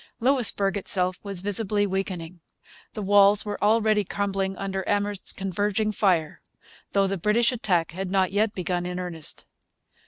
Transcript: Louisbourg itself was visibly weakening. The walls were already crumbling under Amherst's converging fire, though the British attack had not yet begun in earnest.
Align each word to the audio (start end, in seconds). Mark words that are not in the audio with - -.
Louisbourg 0.19 0.77
itself 0.77 1.19
was 1.21 1.41
visibly 1.41 1.85
weakening. 1.85 2.39
The 2.93 3.03
walls 3.03 3.45
were 3.45 3.63
already 3.63 4.03
crumbling 4.03 4.57
under 4.57 4.83
Amherst's 4.89 5.31
converging 5.31 5.91
fire, 5.91 6.41
though 6.93 7.05
the 7.05 7.17
British 7.17 7.51
attack 7.51 7.91
had 7.91 8.09
not 8.09 8.31
yet 8.31 8.55
begun 8.55 8.87
in 8.87 8.97
earnest. 8.99 9.45